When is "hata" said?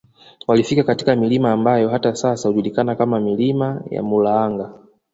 1.89-2.15